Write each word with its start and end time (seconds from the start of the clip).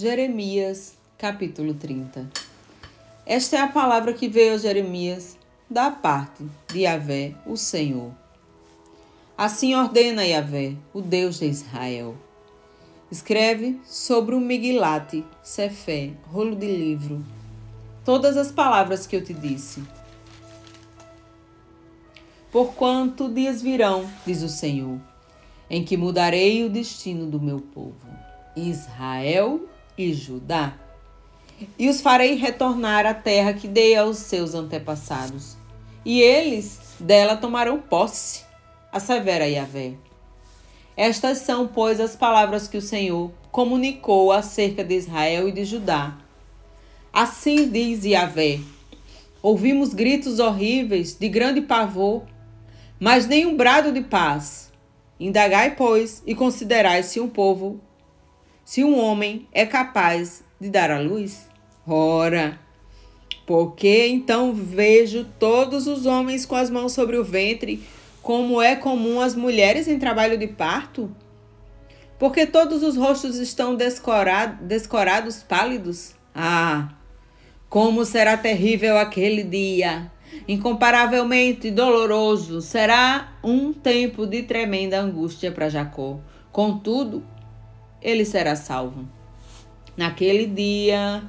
Jeremias, 0.00 0.96
capítulo 1.18 1.74
30. 1.74 2.30
Esta 3.26 3.56
é 3.56 3.60
a 3.62 3.66
palavra 3.66 4.12
que 4.12 4.28
veio 4.28 4.54
a 4.54 4.56
Jeremias 4.56 5.36
da 5.68 5.90
parte 5.90 6.46
de 6.72 6.82
Yahvé, 6.82 7.34
o 7.44 7.56
Senhor. 7.56 8.12
Assim 9.36 9.74
ordena 9.74 10.24
Yahvé, 10.24 10.76
o 10.94 11.02
Deus 11.02 11.40
de 11.40 11.46
Israel. 11.46 12.14
Escreve 13.10 13.80
sobre 13.84 14.36
o 14.36 14.40
Migilate, 14.40 15.24
Cefé, 15.42 16.12
rolo 16.30 16.54
de 16.54 16.68
livro, 16.68 17.26
todas 18.04 18.36
as 18.36 18.52
palavras 18.52 19.04
que 19.04 19.16
eu 19.16 19.24
te 19.24 19.34
disse. 19.34 19.82
Porquanto 22.52 23.28
dias 23.28 23.60
virão, 23.60 24.08
diz 24.24 24.44
o 24.44 24.48
Senhor, 24.48 25.00
em 25.68 25.84
que 25.84 25.96
mudarei 25.96 26.64
o 26.64 26.70
destino 26.70 27.26
do 27.26 27.40
meu 27.40 27.58
povo, 27.58 28.06
Israel 28.54 29.67
e 29.98 30.14
Judá, 30.14 30.74
e 31.76 31.88
os 31.88 32.00
farei 32.00 32.36
retornar 32.36 33.04
à 33.04 33.12
terra 33.12 33.52
que 33.52 33.66
dei 33.66 33.96
aos 33.96 34.18
seus 34.18 34.54
antepassados, 34.54 35.56
e 36.04 36.22
eles 36.22 36.94
dela 37.00 37.36
tomarão 37.36 37.80
posse, 37.80 38.44
assevera 38.92 39.48
Yahvé. 39.48 39.94
Estas 40.96 41.38
são, 41.38 41.66
pois, 41.66 42.00
as 42.00 42.16
palavras 42.16 42.66
que 42.66 42.76
o 42.76 42.82
Senhor 42.82 43.30
comunicou 43.50 44.32
acerca 44.32 44.84
de 44.84 44.94
Israel 44.94 45.48
e 45.48 45.52
de 45.52 45.64
Judá. 45.64 46.16
Assim 47.12 47.68
diz 47.68 48.04
Yahvé: 48.04 48.60
Ouvimos 49.42 49.94
gritos 49.94 50.38
horríveis 50.38 51.14
de 51.14 51.28
grande 51.28 51.60
pavor, 51.60 52.22
mas 52.98 53.26
nenhum 53.26 53.56
brado 53.56 53.92
de 53.92 54.00
paz. 54.00 54.72
Indagai, 55.20 55.74
pois, 55.74 56.22
e 56.26 56.34
considerai 56.34 57.02
se 57.02 57.18
um 57.18 57.28
povo 57.28 57.80
se 58.68 58.84
um 58.84 58.98
homem 58.98 59.48
é 59.50 59.64
capaz 59.64 60.44
de 60.60 60.68
dar 60.68 60.90
à 60.90 61.00
luz? 61.00 61.48
Ora, 61.86 62.60
porque 63.46 64.08
então 64.08 64.52
vejo 64.52 65.24
todos 65.38 65.86
os 65.86 66.04
homens 66.04 66.44
com 66.44 66.54
as 66.54 66.68
mãos 66.68 66.92
sobre 66.92 67.16
o 67.16 67.24
ventre, 67.24 67.82
como 68.20 68.60
é 68.60 68.76
comum 68.76 69.22
às 69.22 69.34
mulheres 69.34 69.88
em 69.88 69.98
trabalho 69.98 70.36
de 70.36 70.46
parto? 70.48 71.10
Porque 72.18 72.44
todos 72.44 72.82
os 72.82 72.94
rostos 72.94 73.36
estão 73.36 73.74
descorado, 73.74 74.62
descorados, 74.62 75.42
pálidos? 75.42 76.14
Ah, 76.34 76.90
como 77.70 78.04
será 78.04 78.36
terrível 78.36 78.98
aquele 78.98 79.44
dia! 79.44 80.12
Incomparavelmente 80.46 81.70
doloroso 81.70 82.60
será 82.60 83.32
um 83.42 83.72
tempo 83.72 84.26
de 84.26 84.42
tremenda 84.42 85.00
angústia 85.00 85.50
para 85.50 85.70
Jacó. 85.70 86.20
Contudo, 86.52 87.24
ele 88.02 88.24
será 88.24 88.56
salvo. 88.56 89.08
Naquele 89.96 90.46
dia, 90.46 91.22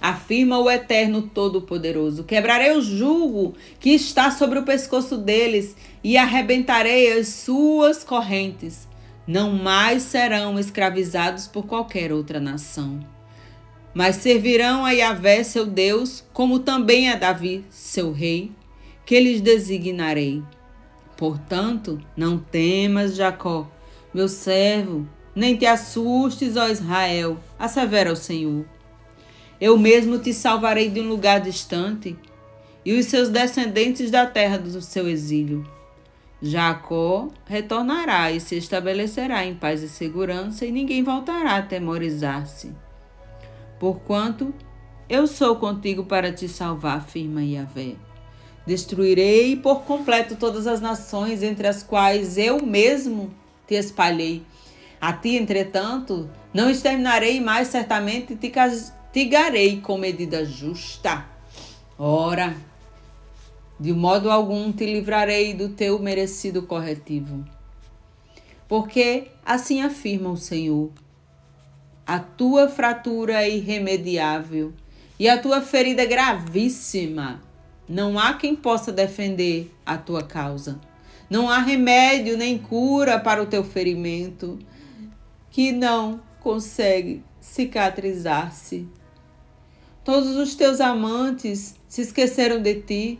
afirma 0.00 0.58
o 0.58 0.70
Eterno 0.70 1.22
Todo-Poderoso: 1.22 2.24
quebrarei 2.24 2.72
o 2.72 2.82
jugo 2.82 3.54
que 3.78 3.90
está 3.90 4.30
sobre 4.30 4.58
o 4.58 4.64
pescoço 4.64 5.16
deles 5.16 5.76
e 6.04 6.16
arrebentarei 6.16 7.18
as 7.18 7.28
suas 7.28 8.04
correntes. 8.04 8.88
Não 9.26 9.52
mais 9.52 10.02
serão 10.02 10.58
escravizados 10.58 11.46
por 11.46 11.66
qualquer 11.66 12.12
outra 12.12 12.40
nação. 12.40 13.00
Mas 13.94 14.16
servirão 14.16 14.84
a 14.84 14.90
Yahvé, 14.90 15.42
seu 15.42 15.66
Deus, 15.66 16.24
como 16.32 16.60
também 16.60 17.08
a 17.08 17.16
Davi, 17.16 17.64
seu 17.70 18.12
rei, 18.12 18.52
que 19.04 19.18
lhes 19.18 19.40
designarei. 19.40 20.42
Portanto, 21.16 22.00
não 22.16 22.38
temas, 22.38 23.14
Jacó, 23.14 23.70
meu 24.14 24.28
servo, 24.28 25.08
nem 25.34 25.56
te 25.56 25.66
assustes, 25.66 26.56
ó 26.56 26.68
Israel, 26.68 27.38
assevera 27.58 28.12
o 28.12 28.16
Senhor. 28.16 28.64
Eu 29.60 29.78
mesmo 29.78 30.18
te 30.18 30.32
salvarei 30.32 30.88
de 30.88 31.00
um 31.00 31.08
lugar 31.08 31.40
distante 31.40 32.16
e 32.84 32.98
os 32.98 33.06
seus 33.06 33.28
descendentes 33.28 34.10
da 34.10 34.26
terra 34.26 34.58
do 34.58 34.80
seu 34.80 35.08
exílio. 35.08 35.68
Jacó 36.42 37.28
retornará 37.44 38.32
e 38.32 38.40
se 38.40 38.56
estabelecerá 38.56 39.44
em 39.44 39.54
paz 39.54 39.82
e 39.82 39.88
segurança, 39.88 40.64
e 40.64 40.72
ninguém 40.72 41.02
voltará 41.02 41.52
a 41.52 41.58
atemorizar-se. 41.58 42.72
Porquanto 43.78 44.54
eu 45.08 45.26
sou 45.26 45.56
contigo 45.56 46.04
para 46.04 46.32
te 46.32 46.48
salvar, 46.48 46.98
afirma 46.98 47.44
Yahvé. 47.44 47.96
Destruirei 48.66 49.56
por 49.56 49.82
completo 49.82 50.36
todas 50.36 50.66
as 50.66 50.80
nações 50.80 51.42
entre 51.42 51.66
as 51.66 51.82
quais 51.82 52.38
eu 52.38 52.64
mesmo 52.64 53.30
te 53.66 53.74
espalhei 53.74 54.42
a 55.00 55.12
ti, 55.14 55.36
entretanto, 55.36 56.28
não 56.52 56.68
exterminarei 56.68 57.40
mais, 57.40 57.68
certamente 57.68 58.36
te 58.36 58.50
castigarei 58.50 59.80
com 59.80 59.96
medida 59.96 60.44
justa. 60.44 61.24
Ora, 61.98 62.54
de 63.78 63.94
modo 63.94 64.30
algum 64.30 64.70
te 64.70 64.84
livrarei 64.84 65.54
do 65.54 65.70
teu 65.70 65.98
merecido 65.98 66.62
corretivo. 66.62 67.44
Porque 68.68 69.28
assim 69.44 69.80
afirma 69.80 70.28
o 70.30 70.36
Senhor: 70.36 70.90
a 72.06 72.18
tua 72.18 72.68
fratura 72.68 73.42
é 73.42 73.48
irremediável 73.48 74.72
e 75.18 75.28
a 75.28 75.38
tua 75.40 75.62
ferida 75.62 76.02
é 76.02 76.06
gravíssima. 76.06 77.40
Não 77.88 78.18
há 78.18 78.34
quem 78.34 78.54
possa 78.54 78.92
defender 78.92 79.74
a 79.84 79.96
tua 79.96 80.22
causa. 80.22 80.78
Não 81.28 81.48
há 81.48 81.58
remédio 81.58 82.36
nem 82.36 82.58
cura 82.58 83.18
para 83.18 83.42
o 83.42 83.46
teu 83.46 83.64
ferimento 83.64 84.58
que 85.50 85.72
não 85.72 86.20
consegue 86.40 87.22
cicatrizar-se. 87.40 88.88
Todos 90.04 90.36
os 90.36 90.54
teus 90.54 90.80
amantes 90.80 91.74
se 91.86 92.02
esqueceram 92.02 92.62
de 92.62 92.74
ti, 92.82 93.18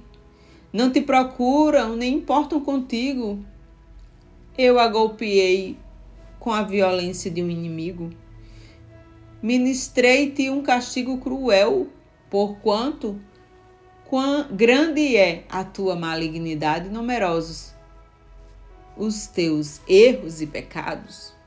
não 0.72 0.90
te 0.90 1.00
procuram 1.00 1.96
nem 1.96 2.14
importam 2.14 2.60
contigo. 2.60 3.44
Eu 4.56 4.78
a 4.78 4.88
golpeei 4.88 5.76
com 6.38 6.52
a 6.52 6.62
violência 6.62 7.30
de 7.30 7.42
um 7.42 7.50
inimigo. 7.50 8.10
Ministrei-te 9.42 10.50
um 10.50 10.62
castigo 10.62 11.18
cruel, 11.18 11.88
porquanto 12.28 13.20
quão 14.04 14.48
grande 14.50 15.16
é 15.16 15.44
a 15.48 15.64
tua 15.64 15.96
malignidade 15.96 16.88
e 16.88 16.92
numerosos 16.92 17.74
os 18.96 19.26
teus 19.26 19.80
erros 19.88 20.42
e 20.42 20.46
pecados. 20.46 21.39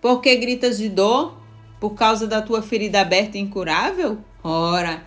Por 0.00 0.20
que 0.20 0.36
gritas 0.36 0.78
de 0.78 0.88
dor? 0.88 1.36
Por 1.80 1.90
causa 1.90 2.26
da 2.26 2.42
tua 2.42 2.62
ferida 2.62 3.00
aberta 3.00 3.36
e 3.36 3.40
incurável? 3.40 4.18
Ora, 4.42 5.06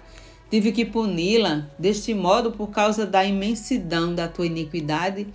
tive 0.49 0.71
que 0.71 0.85
puni-la 0.85 1.69
deste 1.77 2.13
modo 2.13 2.51
por 2.51 2.67
causa 2.67 3.05
da 3.05 3.25
imensidão 3.25 4.13
da 4.13 4.27
tua 4.27 4.45
iniquidade 4.45 5.27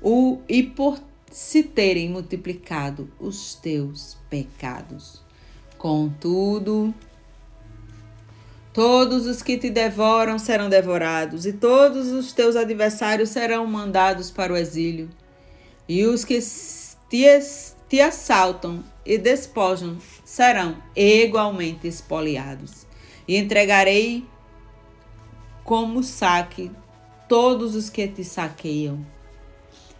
o, 0.00 0.40
e 0.48 0.62
por 0.62 0.98
se 1.30 1.62
terem 1.62 2.10
multiplicado 2.10 3.10
os 3.18 3.54
teus 3.54 4.18
pecados. 4.28 5.22
Contudo, 5.78 6.94
todos 8.72 9.26
os 9.26 9.42
que 9.42 9.56
te 9.56 9.70
devoram 9.70 10.38
serão 10.38 10.68
devorados, 10.68 11.46
e 11.46 11.52
todos 11.52 12.08
os 12.08 12.32
teus 12.32 12.54
adversários 12.54 13.30
serão 13.30 13.66
mandados 13.66 14.30
para 14.30 14.52
o 14.52 14.56
exílio, 14.56 15.08
e 15.88 16.04
os 16.04 16.24
que 16.24 16.38
te 17.08 17.24
te 17.92 18.00
assaltam 18.00 18.82
e 19.04 19.18
despojam 19.18 19.98
serão 20.24 20.82
igualmente 20.96 21.86
espoliados. 21.86 22.86
E 23.28 23.36
entregarei 23.36 24.24
como 25.62 26.02
saque 26.02 26.70
todos 27.28 27.74
os 27.74 27.90
que 27.90 28.08
te 28.08 28.24
saqueiam. 28.24 29.04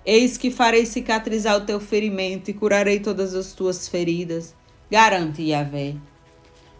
Eis 0.07 0.39
que 0.39 0.51
farei 0.51 0.87
cicatrizar 0.87 1.55
o 1.59 1.67
teu 1.67 1.79
ferimento 1.79 2.51
e 2.51 2.55
curarei 2.55 2.99
todas 2.99 3.35
as 3.35 3.53
tuas 3.53 3.87
feridas, 3.87 4.55
garante 4.91 5.43
Yahvé. 5.43 5.95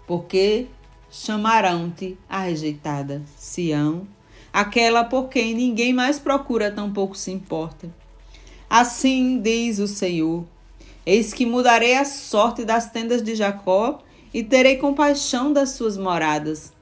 Porque 0.07 0.67
chamarão-te 1.11 2.17
a 2.27 2.41
rejeitada, 2.41 3.21
Sião, 3.37 4.09
aquela 4.51 5.05
por 5.05 5.29
quem 5.29 5.53
ninguém 5.53 5.93
mais 5.93 6.19
procura, 6.19 6.71
tampouco 6.71 7.15
se 7.15 7.31
importa. 7.31 7.95
Assim 8.71 9.39
diz 9.43 9.79
o 9.79 9.87
Senhor, 9.87 10.47
Eis 11.05 11.33
que 11.33 11.45
mudarei 11.45 11.97
a 11.97 12.05
sorte 12.05 12.65
das 12.65 12.91
tendas 12.91 13.23
de 13.23 13.35
Jacó 13.35 13.99
e 14.33 14.43
terei 14.43 14.77
compaixão 14.77 15.53
das 15.53 15.71
suas 15.71 15.97
moradas. 15.97 16.73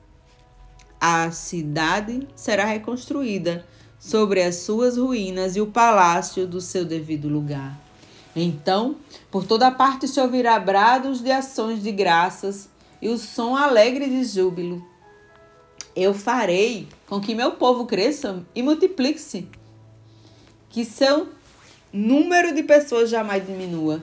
A 1.00 1.30
cidade 1.30 2.28
será 2.36 2.66
reconstruída 2.66 3.66
sobre 3.98 4.42
as 4.42 4.56
suas 4.56 4.98
ruínas 4.98 5.56
e 5.56 5.60
o 5.60 5.66
palácio 5.66 6.46
do 6.46 6.60
seu 6.60 6.84
devido 6.84 7.28
lugar. 7.28 7.80
Então, 8.36 8.96
por 9.30 9.44
toda 9.44 9.70
parte 9.70 10.06
se 10.06 10.20
ouvirá 10.20 10.58
brados 10.58 11.20
de 11.20 11.30
ações 11.30 11.82
de 11.82 11.90
graças 11.90 12.68
e 13.00 13.08
o 13.08 13.18
som 13.18 13.56
alegre 13.56 14.06
de 14.08 14.22
júbilo. 14.24 14.86
Eu 15.96 16.14
farei 16.14 16.86
com 17.08 17.20
que 17.20 17.34
meu 17.34 17.52
povo 17.52 17.86
cresça 17.86 18.44
e 18.54 18.62
multiplique-se, 18.62 19.48
que 20.68 20.84
seu 20.84 21.28
número 21.92 22.54
de 22.54 22.62
pessoas 22.62 23.10
jamais 23.10 23.44
diminua. 23.44 24.00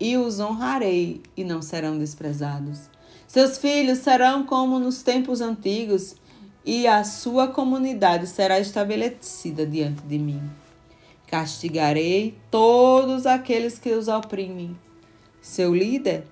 E 0.00 0.16
os 0.16 0.40
honrarei, 0.40 1.20
e 1.36 1.44
não 1.44 1.60
serão 1.60 1.98
desprezados. 1.98 2.82
Seus 3.26 3.58
filhos 3.58 3.98
serão 3.98 4.44
como 4.44 4.78
nos 4.78 5.02
tempos 5.02 5.40
antigos, 5.40 6.16
e 6.64 6.86
a 6.86 7.02
sua 7.04 7.48
comunidade 7.48 8.26
será 8.26 8.60
estabelecida 8.60 9.66
diante 9.66 10.02
de 10.02 10.18
mim. 10.18 10.42
Castigarei 11.26 12.34
todos 12.50 13.26
aqueles 13.26 13.78
que 13.78 13.90
os 13.92 14.08
oprimem. 14.08 14.76
Seu 15.40 15.74
líder 15.74 16.24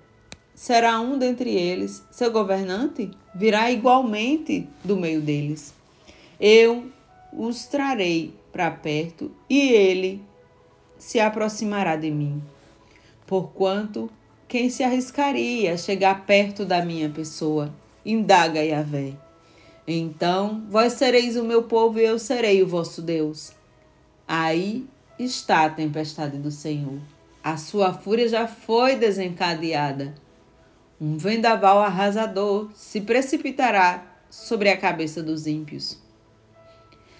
será 0.54 1.00
um 1.00 1.18
dentre 1.18 1.50
eles, 1.50 2.02
seu 2.10 2.30
governante 2.30 3.10
virá 3.34 3.70
igualmente 3.70 4.66
do 4.82 4.96
meio 4.96 5.20
deles. 5.20 5.74
Eu 6.40 6.90
os 7.32 7.66
trarei 7.66 8.34
para 8.50 8.70
perto 8.70 9.30
e 9.48 9.68
ele 9.70 10.22
se 10.98 11.20
aproximará 11.20 11.96
de 11.96 12.10
mim. 12.10 12.42
Porquanto, 13.26 14.08
quem 14.46 14.70
se 14.70 14.84
arriscaria 14.84 15.74
a 15.74 15.76
chegar 15.76 16.24
perto 16.24 16.64
da 16.64 16.84
minha 16.84 17.10
pessoa? 17.10 17.74
Indaga 18.04 18.62
Yahvé. 18.62 19.14
Então, 19.86 20.64
vós 20.68 20.92
sereis 20.94 21.36
o 21.36 21.44
meu 21.44 21.64
povo 21.64 21.98
e 21.98 22.04
eu 22.04 22.18
serei 22.18 22.62
o 22.62 22.66
vosso 22.66 23.02
Deus. 23.02 23.52
Aí 24.26 24.86
está 25.18 25.64
a 25.64 25.70
tempestade 25.70 26.38
do 26.38 26.50
Senhor. 26.50 27.00
A 27.42 27.56
sua 27.56 27.92
fúria 27.92 28.28
já 28.28 28.46
foi 28.46 28.96
desencadeada. 28.96 30.14
Um 31.00 31.16
vendaval 31.16 31.80
arrasador 31.80 32.70
se 32.74 33.00
precipitará 33.00 34.04
sobre 34.30 34.68
a 34.68 34.76
cabeça 34.76 35.22
dos 35.22 35.46
ímpios. 35.46 35.98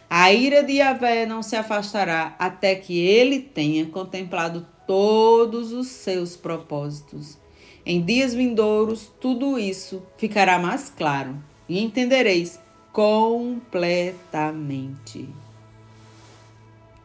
A 0.09 0.33
ira 0.33 0.63
de 0.63 0.75
Yahvé 0.75 1.27
não 1.27 1.43
se 1.43 1.57
afastará 1.57 2.37
até 2.39 2.75
que 2.77 2.99
ele 2.99 3.41
tenha 3.41 3.87
contemplado 3.87 4.67
todos 4.87 5.73
os 5.73 5.89
seus 5.89 6.37
propósitos. 6.37 7.37
Em 7.85 8.01
dias 8.05 8.33
vindouros, 8.35 9.11
tudo 9.21 9.59
isso 9.59 10.01
ficará 10.17 10.57
mais 10.59 10.89
claro 10.91 11.37
e 11.69 11.83
entendereis 11.83 12.61
completamente. 12.93 15.29